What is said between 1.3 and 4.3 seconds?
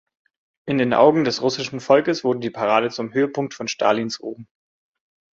russischen Volkes wurde die Parade zum Höhepunkt von Stalins